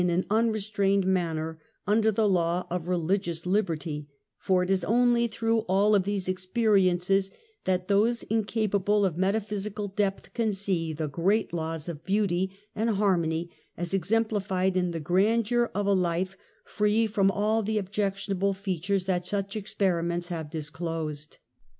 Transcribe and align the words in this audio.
an 0.09 0.25
unrestrained 0.31 1.05
manner 1.05 1.59
under 1.85 2.11
the 2.11 2.27
law 2.27 2.65
of 2.71 2.87
religious 2.87 3.45
liberty, 3.45 4.07
for 4.39 4.63
it 4.63 4.69
is 4.71 4.83
only 4.85 5.27
through 5.27 5.59
all 5.69 5.93
of 5.93 6.05
these 6.05 6.27
experiences 6.27 7.29
that 7.65 7.87
those 7.87 8.23
incapable 8.23 9.05
of 9.05 9.15
metaphysical 9.15 9.87
depth 9.89 10.33
can 10.33 10.51
see 10.51 10.91
the 10.91 11.07
great 11.07 11.53
laws 11.53 11.87
of 11.87 12.03
beauty 12.03 12.49
and 12.75 12.89
harmony 12.95 13.51
as 13.77 13.93
exemplified 13.93 14.75
in 14.75 14.89
the 14.89 14.99
grandeur 14.99 15.69
of 15.75 15.85
a 15.85 15.93
life 15.93 16.35
free 16.65 17.05
from 17.05 17.29
all 17.29 17.61
the 17.61 17.77
objectionable 17.77 18.53
features 18.55 19.05
that 19.05 19.23
such 19.23 19.55
experiments 19.55 20.29
have 20.29 20.49
disclosed. 20.49 21.37